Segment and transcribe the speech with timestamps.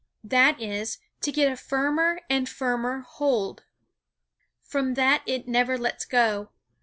[0.23, 3.65] That is, to get a firmer and firmer hold.
[4.63, 6.49] From that it never lets go.